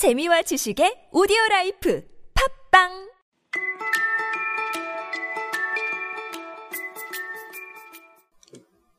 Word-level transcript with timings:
재미와 0.00 0.40
지식의 0.40 1.10
오디오 1.12 1.36
라이프 1.50 2.02
팟빵 2.72 2.88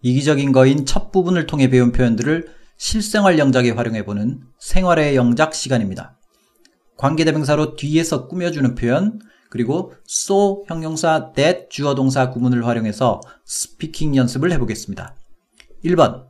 이기적인 0.04 0.52
거인 0.52 0.86
첫 0.86 1.12
부분을 1.12 1.48
통해 1.48 1.72
배운 1.72 1.92
표현들을 1.92 2.50
실생활 2.78 3.40
영작에 3.40 3.72
활용해보는 3.72 4.42
생활의 4.60 5.16
영작 5.16 5.56
시간입니다. 5.56 6.20
관계대명사로 6.98 7.76
뒤에서 7.78 8.28
꾸며주는 8.28 8.76
표현, 8.76 9.20
그리고 9.50 9.94
so 10.08 10.64
형용사 10.68 11.34
that 11.34 11.66
주어 11.72 11.96
동사 11.96 12.30
구문을 12.30 12.68
활용해서 12.68 13.22
speaking 13.46 14.16
연습을 14.16 14.52
해보겠습니다. 14.52 15.16
1번 15.84 16.28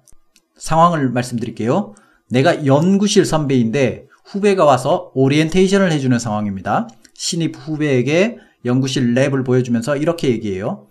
상황을 0.55 1.09
말씀드릴게요. 1.09 1.93
내가 2.29 2.65
연구실 2.65 3.25
선배인데 3.25 4.09
후배가 4.31 4.63
와서 4.63 5.11
오리엔테이션을 5.13 5.91
해주는 5.91 6.17
상황입니다. 6.17 6.87
신입 7.13 7.55
후배에게 7.57 8.37
연구실 8.63 9.13
랩을 9.13 9.45
보여주면서 9.45 9.97
이렇게 9.97 10.29
얘기해요. 10.29 10.87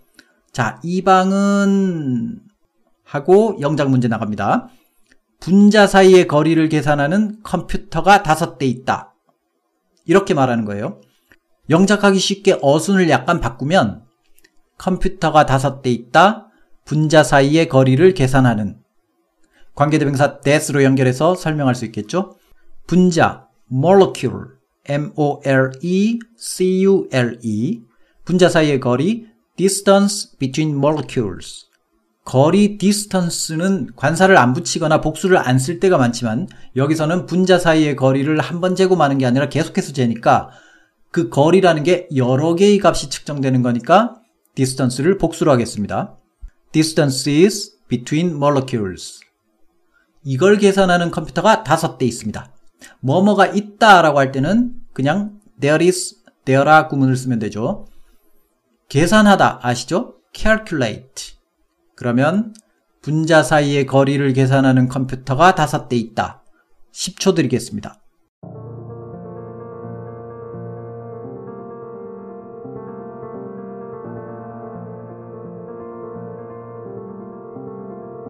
자, 0.52 0.78
이 0.82 1.02
방은 1.02 2.40
하고 3.02 3.56
영작 3.60 3.88
문제 3.88 4.08
나갑니다. 4.08 4.68
분자 5.40 5.86
사이의 5.86 6.26
거리를 6.28 6.68
계산하는 6.68 7.38
컴퓨터가 7.42 8.22
다섯 8.22 8.58
대 8.58 8.66
있다. 8.66 9.14
이렇게 10.04 10.34
말하는 10.34 10.66
거예요. 10.66 11.00
영작하기 11.70 12.18
쉽게 12.18 12.58
어순을 12.60 13.08
약간 13.08 13.40
바꾸면 13.40 14.02
컴퓨터가 14.76 15.46
다섯 15.46 15.80
대 15.80 15.90
있다. 15.90 16.48
분자 16.84 17.22
사이의 17.22 17.68
거리를 17.68 18.12
계산하는 18.12 18.76
관계대명사 19.74 20.40
that로 20.40 20.82
연결해서 20.82 21.34
설명할 21.34 21.74
수 21.74 21.86
있겠죠? 21.86 22.34
분자 22.90 23.46
molecule 23.70 24.46
M-O-L-E-C-U-L-E 24.88 26.24
분자 28.24 28.48
사이의 28.48 28.80
거리 28.80 29.26
distance 29.56 30.36
between 30.40 30.76
molecules 30.76 31.66
거리 32.24 32.78
distance는 32.78 33.90
관사를 33.94 34.36
안 34.36 34.52
붙이거나 34.52 35.00
복수를 35.00 35.38
안 35.38 35.58
쓸 35.60 35.78
때가 35.78 35.98
많지만 35.98 36.48
여기서는 36.74 37.26
분자 37.26 37.60
사이의 37.60 37.94
거리를 37.94 38.36
한 38.40 38.60
번 38.60 38.74
재고 38.74 38.96
마는 38.96 39.18
게 39.18 39.26
아니라 39.26 39.48
계속해서 39.48 39.92
재니까 39.92 40.50
그 41.12 41.28
거리라는 41.28 41.84
게 41.84 42.08
여러 42.16 42.56
개의 42.56 42.80
값이 42.82 43.08
측정되는 43.08 43.62
거니까 43.62 44.16
distance를 44.56 45.16
복수로 45.16 45.52
하겠습니다. 45.52 46.18
distance 46.72 47.44
is 47.44 47.70
between 47.86 48.34
molecules. 48.34 49.20
이걸 50.24 50.58
계산하는 50.58 51.12
컴퓨터가 51.12 51.62
다섯 51.62 51.96
대 51.98 52.04
있습니다. 52.04 52.52
뭐뭐가 53.00 53.46
있다라고 53.46 54.18
할 54.18 54.32
때는 54.32 54.72
그냥 54.92 55.40
there 55.60 55.84
is, 55.84 56.16
there라 56.44 56.88
구문을 56.88 57.16
쓰면 57.16 57.38
되죠. 57.38 57.86
계산하다 58.88 59.60
아시죠? 59.62 60.16
calculate. 60.34 61.36
그러면 61.94 62.54
분자 63.02 63.42
사이의 63.42 63.86
거리를 63.86 64.32
계산하는 64.32 64.88
컴퓨터가 64.88 65.54
다섯 65.54 65.88
대 65.88 65.96
있다. 65.96 66.42
10초 66.92 67.34
드리겠습니다. 67.34 67.96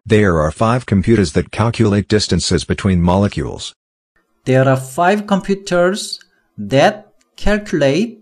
There 0.07 0.41
are 0.41 0.51
five 0.51 0.85
computers 0.85 1.31
that 1.33 1.51
calculate 1.51 2.09
distances 2.09 2.65
between 2.65 3.01
molecules. 3.01 3.73
There 4.45 4.67
are 4.67 4.79
five 4.79 5.27
computers 5.27 6.19
that 6.57 7.07
calculate 7.35 8.19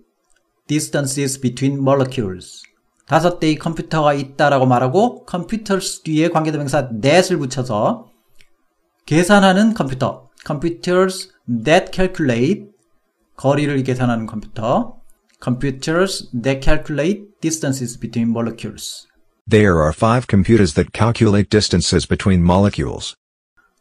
distances 0.68 1.40
between 1.40 1.80
molecules. 1.80 2.64
다섯 3.08 3.40
대의 3.40 3.58
컴퓨터가 3.58 4.14
있다라고 4.14 4.66
말하고 4.66 5.26
computers 5.28 6.04
뒤에 6.04 6.30
관계대명사 6.30 7.00
that을 7.02 7.38
붙여서 7.38 8.12
계산하는 9.06 9.74
컴퓨터 9.74 10.30
computers 10.46 11.32
that 11.66 11.92
calculate 11.92 12.68
거리를 13.36 13.82
계산하는 13.82 14.28
컴퓨터 14.28 15.00
computers 15.42 16.30
that 16.44 16.62
calculate 16.64 17.24
distances 17.42 17.98
between 17.98 18.30
molecules 18.30 19.08
There 19.50 19.82
are 19.82 19.92
five 19.92 20.28
computers 20.28 20.76
that 20.76 20.94
calculate 20.94 21.50
distances 21.50 22.06
between 22.06 22.44
molecules. 22.44 23.16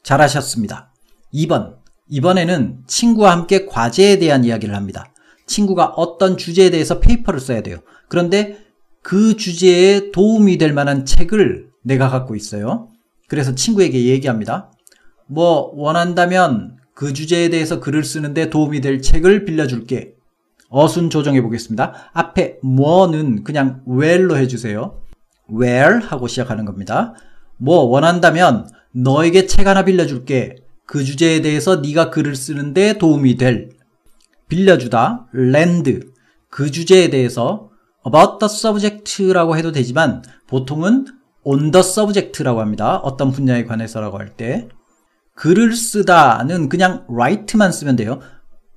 잘하셨습니다. 0.02 0.90
2번. 1.34 1.77
이번에는 2.08 2.84
친구와 2.86 3.32
함께 3.32 3.66
과제에 3.66 4.18
대한 4.18 4.44
이야기를 4.44 4.74
합니다. 4.74 5.12
친구가 5.46 5.86
어떤 5.96 6.36
주제에 6.36 6.70
대해서 6.70 7.00
페이퍼를 7.00 7.40
써야 7.40 7.62
돼요. 7.62 7.78
그런데 8.08 8.58
그 9.02 9.36
주제에 9.36 10.10
도움이 10.10 10.58
될 10.58 10.72
만한 10.72 11.04
책을 11.04 11.68
내가 11.82 12.08
갖고 12.08 12.34
있어요. 12.34 12.88
그래서 13.28 13.54
친구에게 13.54 14.06
얘기합니다. 14.06 14.70
뭐 15.26 15.72
원한다면 15.74 16.76
그 16.94 17.12
주제에 17.12 17.48
대해서 17.48 17.80
글을 17.80 18.04
쓰는데 18.04 18.50
도움이 18.50 18.80
될 18.80 19.00
책을 19.00 19.44
빌려줄게. 19.44 20.14
어순 20.70 21.10
조정해 21.10 21.40
보겠습니다. 21.42 22.10
앞에 22.12 22.58
뭐는 22.62 23.44
그냥 23.44 23.82
well로 23.88 24.36
해주세요. 24.36 25.00
where 25.50 26.00
하고 26.04 26.28
시작하는 26.28 26.64
겁니다. 26.64 27.14
뭐 27.56 27.84
원한다면 27.84 28.68
너에게 28.92 29.46
책 29.46 29.66
하나 29.66 29.84
빌려줄게. 29.84 30.56
그 30.88 31.04
주제에 31.04 31.42
대해서 31.42 31.76
네가 31.76 32.08
글을 32.08 32.34
쓰는데 32.34 32.96
도움이 32.96 33.36
될. 33.36 33.68
빌려주다, 34.48 35.26
lend. 35.34 36.00
그 36.48 36.70
주제에 36.70 37.10
대해서 37.10 37.68
about 38.06 38.38
the 38.40 38.46
subject라고 38.50 39.58
해도 39.58 39.70
되지만 39.70 40.22
보통은 40.46 41.04
on 41.44 41.70
the 41.72 41.80
subject라고 41.80 42.62
합니다. 42.62 42.96
어떤 42.96 43.30
분야에 43.30 43.64
관해서라고 43.64 44.18
할 44.18 44.34
때. 44.34 44.68
글을 45.34 45.74
쓰다는 45.74 46.70
그냥 46.70 47.04
write만 47.10 47.70
쓰면 47.70 47.96
돼요. 47.96 48.20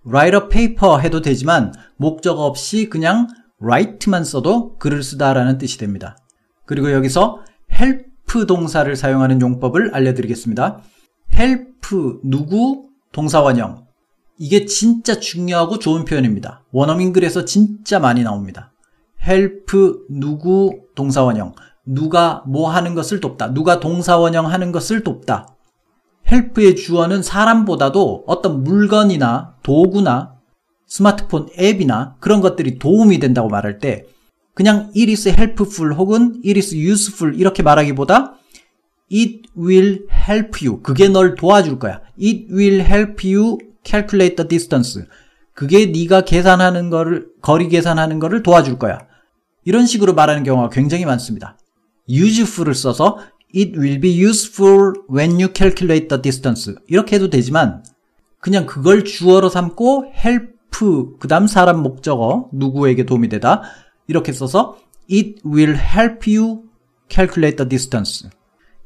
write 0.06 0.38
a 0.38 0.50
paper 0.50 1.02
해도 1.02 1.22
되지만 1.22 1.72
목적 1.96 2.42
없이 2.42 2.90
그냥 2.90 3.28
write만 3.62 4.26
써도 4.26 4.78
글을 4.80 5.02
쓰다라는 5.02 5.58
뜻이 5.58 5.78
됩니다. 5.78 6.18
그리고 6.66 6.92
여기서 6.92 7.40
help 7.72 8.46
동사를 8.48 8.94
사용하는 8.98 9.40
용법을 9.40 9.96
알려드리겠습니다. 9.96 10.82
Help 11.34 12.20
누구? 12.24 12.90
동사원형. 13.12 13.86
이게 14.38 14.66
진짜 14.66 15.20
중요하고 15.20 15.80
좋은 15.80 16.06
표현입니다. 16.06 16.64
원어민 16.72 17.14
글에서 17.14 17.46
진짜 17.46 18.00
많이 18.00 18.24
나옵니다. 18.24 18.72
help 19.28 20.06
누구? 20.10 20.82
동사원형. 20.96 21.54
누가 21.86 22.44
뭐 22.48 22.70
하는 22.70 22.96
것을 22.96 23.20
돕다. 23.20 23.54
누가 23.54 23.80
동사원형 23.80 24.48
하는 24.48 24.72
것을 24.72 25.04
돕다. 25.04 25.48
help의 26.32 26.76
주어는 26.76 27.22
사람보다도 27.22 28.24
어떤 28.26 28.64
물건이나 28.64 29.56
도구나 29.64 30.36
스마트폰 30.88 31.48
앱이나 31.60 32.16
그런 32.20 32.42
것들이 32.42 32.80
도움이 32.80 33.20
된다고 33.20 33.50
말할 33.50 33.80
때 33.80 34.06
그냥 34.54 34.92
it 34.96 35.10
is 35.10 35.28
helpful 35.28 35.94
혹은 35.94 36.42
it 36.46 36.58
is 36.58 36.76
useful 36.76 37.38
이렇게 37.38 37.64
말하기보다 37.64 38.36
it 39.12 39.42
will 39.58 40.06
help 40.12 40.66
you 40.66 40.82
그게 40.82 41.08
널 41.08 41.36
도와줄 41.36 41.80
거야 41.80 42.02
it 42.22 42.48
will 42.52 42.82
help 42.82 43.28
you 43.28 43.58
calculate 43.84 44.36
the 44.36 44.48
distance 44.48 45.04
그게 45.54 45.88
네가 45.88 46.22
계산하는 46.22 46.90
거를 46.90 47.28
거리 47.42 47.68
계산하는 47.68 48.20
거를 48.20 48.44
도와줄 48.44 48.80
거야 48.80 49.00
이런 49.66 49.86
식으로 49.86 50.14
말하는 50.14 50.44
경우가 50.44 50.70
굉장히 50.70 51.06
많습니다 51.06 51.58
useful을 52.10 52.74
써서 52.74 53.20
it 53.56 53.78
will 53.78 54.00
be 54.00 54.24
useful 54.24 54.94
when 55.14 55.32
you 55.34 55.50
calculate 55.54 56.08
the 56.08 56.22
distance 56.22 56.74
이렇게 56.88 57.18
해도 57.18 57.30
되지만 57.30 57.84
그냥 58.40 58.66
그걸 58.66 59.04
주어로 59.04 59.50
삼고 59.50 60.14
help 60.26 60.52
그 61.20 61.28
다음 61.28 61.46
사람 61.46 61.84
목적어 61.84 62.50
누구에게 62.54 63.06
도움이 63.06 63.30
되다 63.30 63.62
이렇게 64.08 64.32
써서 64.32 64.78
it 65.12 65.36
will 65.46 65.78
help 65.78 66.36
you 66.36 66.64
calculate 67.08 67.58
the 67.58 67.70
distance 67.70 68.28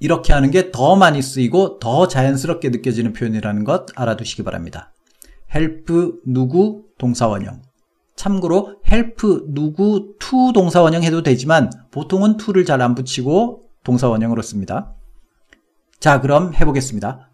이렇게 0.06 0.34
하는 0.34 0.52
게 0.52 0.72
더 0.72 0.96
많이 0.96 1.22
쓰이고 1.22 1.80
더 1.80 2.08
자연스럽게 2.08 2.70
느껴지는 2.70 3.14
표현이라는 3.14 3.64
것 3.64 3.88
알아두시기 3.96 4.44
바랍니다. 4.44 4.94
help 5.54 6.22
누구 6.26 6.84
동사원형 7.00 7.62
참고로 8.16 8.82
help 8.90 9.46
누구 9.48 10.14
to 10.20 10.54
동사원형 10.54 11.04
해도 11.04 11.24
되지만 11.24 11.72
보통은 11.92 12.38
to를 12.38 12.66
잘 12.66 12.82
안 12.82 12.94
붙이고 12.94 13.64
동사원형으로 13.84 14.42
씁니다. 14.42 14.94
자 16.00 16.22
그럼 16.22 16.54
해보겠습니다. 16.54 17.32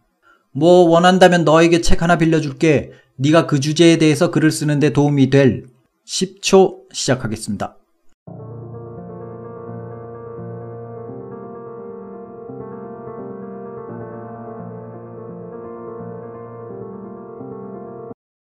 뭐 0.54 0.90
원한다면 0.90 1.44
너에게 1.44 1.82
책 1.82 2.02
하나 2.02 2.18
빌려줄게. 2.18 2.92
네가 3.18 3.48
그 3.48 3.60
주제에 3.60 3.98
대해서 3.98 4.32
글을 4.32 4.50
쓰는데 4.50 4.92
도움이 4.94 5.30
될 5.30 5.66
10초 6.08 6.94
시작하겠습니다. 6.94 7.78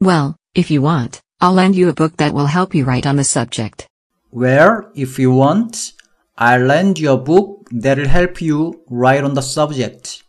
Well, 0.02 0.34
if 0.52 0.69
you 0.69 0.82
want, 0.82 1.20
I'll 1.40 1.52
lend 1.52 1.76
you 1.76 1.88
a 1.88 1.93
book 1.93 2.16
that 2.16 2.34
will 2.34 2.46
help 2.46 2.75
you 2.75 2.84
write 2.84 3.06
on 3.06 3.14
the 3.14 3.22
subject. 3.22 3.87
Where, 4.31 4.90
if 4.96 5.16
you 5.16 5.31
want, 5.31 5.93
I'll 6.37 6.66
lend 6.66 6.99
you 6.99 7.12
a 7.12 7.16
book 7.16 7.69
that'll 7.70 8.08
help 8.08 8.43
you 8.43 8.82
write 8.90 9.22
on 9.22 9.34
the 9.34 9.43
subject. 9.43 10.25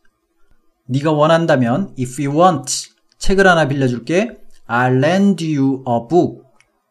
네가 0.86 1.12
원한다면, 1.12 1.96
if 1.98 2.22
you 2.22 2.38
want, 2.38 2.92
책을 3.18 3.48
하나 3.48 3.68
빌려줄게. 3.68 4.38
I'll 4.68 5.04
lend 5.04 5.44
you 5.44 5.84
a 5.88 6.08
book. 6.08 6.44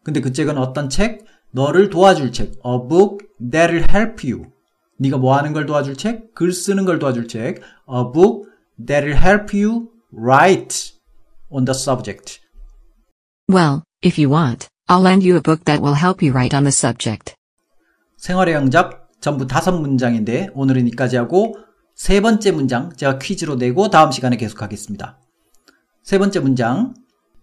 근데 0.03 0.19
그 0.19 0.33
책은 0.33 0.57
어떤 0.57 0.89
책? 0.89 1.23
너를 1.51 1.89
도와줄 1.89 2.33
책. 2.33 2.51
A 2.65 2.79
book 2.89 3.25
that'll 3.39 3.89
help 3.89 4.29
you. 4.29 4.51
네가 4.97 5.19
뭐 5.19 5.37
하는 5.37 5.53
걸 5.53 5.65
도와줄 5.65 5.95
책? 5.95 6.35
글 6.35 6.51
쓰는 6.51 6.83
걸 6.83 6.99
도와줄 6.99 7.29
책. 7.29 7.61
A 7.89 8.03
book 8.11 8.49
that'll 8.77 9.15
help 9.15 9.57
you 9.57 9.87
write 10.11 10.95
on 11.49 11.63
the 11.63 11.73
subject. 11.73 12.42
Well, 13.53 13.83
if 14.01 14.17
you 14.17 14.31
want, 14.31 14.67
I'll 14.89 15.03
lend 15.03 15.21
you 15.23 15.37
a 15.37 15.41
book 15.41 15.65
that 15.65 15.79
will 15.79 15.93
help 15.93 16.23
you 16.23 16.33
write 16.33 16.55
on 16.57 16.63
the 16.63 16.71
subject. 16.71 17.35
생활의 18.17 18.55
영작 18.55 19.11
전부 19.21 19.45
다섯 19.45 19.73
문장인데 19.73 20.49
오늘은 20.55 20.87
이까지 20.87 21.17
하고 21.17 21.55
세 21.93 22.19
번째 22.19 22.51
문장 22.51 22.91
제가 22.95 23.19
퀴즈로 23.19 23.53
내고 23.57 23.91
다음 23.91 24.09
시간에 24.09 24.37
계속하겠습니다. 24.37 25.19
세 26.01 26.17
번째 26.17 26.39
문장 26.39 26.95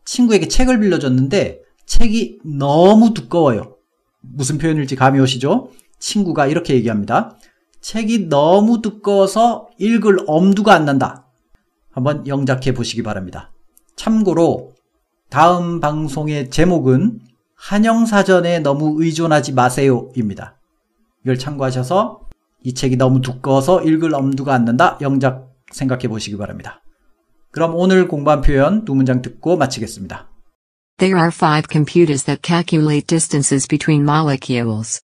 친구에게 0.05 0.49
책을 0.49 0.81
빌려줬는데 0.81 1.61
책이 1.87 2.41
너무 2.59 3.15
두꺼워요. 3.15 3.77
무슨 4.21 4.59
표현일지 4.59 4.97
감이 4.97 5.21
오시죠? 5.21 5.71
친구가 6.01 6.49
이렇게 6.49 6.75
얘기합니다. 6.75 7.37
책이 7.83 8.29
너무 8.29 8.83
두꺼워서 8.83 9.69
읽을 9.79 10.25
엄두가 10.27 10.75
안 10.75 10.87
난다. 10.87 11.29
한번 11.93 12.27
영작해 12.27 12.75
보시기 12.75 13.05
바랍니다. 13.05 13.53
참고로 13.95 14.73
다음 15.31 15.79
방송의 15.79 16.51
제목은 16.51 17.21
한영사전에 17.57 18.59
너무 18.59 18.97
의존하지 19.01 19.53
마세요 19.53 20.11
입니다. 20.17 20.59
이걸 21.23 21.39
참고하셔서 21.39 22.23
이 22.65 22.75
책이 22.75 22.97
너무 22.97 23.21
두꺼워서 23.21 23.81
읽을 23.83 24.13
엄두가 24.13 24.53
안 24.53 24.65
난다. 24.65 24.99
영작 25.01 25.53
생각해 25.71 26.09
보시기 26.09 26.37
바랍니다. 26.37 26.83
그럼 27.53 27.77
오늘 27.77 28.09
공부한 28.09 28.41
표현 28.41 28.85
두 28.85 28.95
문장 28.97 29.23
듣고 29.23 29.57
마치겠습니다. 29.57 30.29
There 30.99 31.17
are 31.17 31.31
five 31.33 31.69
computers 31.71 32.25
that 32.25 32.43
calculate 32.43 33.07
distances 33.07 33.69
between 33.69 34.03
molecules. 34.03 35.01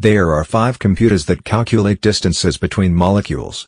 There 0.00 0.30
are 0.30 0.44
five 0.46 0.78
computers 0.80 1.26
that 1.26 1.42
calculate 1.44 2.00
distances 2.00 2.58
between 2.58 2.94
molecules. 2.94 3.66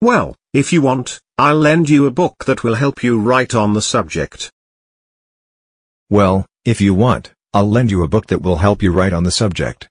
Well, 0.00 0.34
if 0.54 0.72
you 0.72 0.82
want, 0.82 1.18
I'll 1.38 1.58
lend 1.58 1.90
you 1.90 2.06
a 2.06 2.10
book 2.10 2.46
that 2.46 2.64
will 2.64 2.76
help 2.76 3.02
you 3.02 3.20
write 3.20 3.54
on 3.54 3.74
the 3.74 3.82
subject. 3.82 4.50
Well, 6.08 6.46
if 6.64 6.80
you 6.80 6.94
want, 6.94 7.34
I'll 7.52 7.68
lend 7.68 7.90
you 7.90 8.02
a 8.02 8.08
book 8.08 8.28
that 8.28 8.40
will 8.40 8.56
help 8.56 8.82
you 8.82 8.90
write 8.90 9.12
on 9.12 9.24
the 9.24 9.30
subject. 9.30 9.86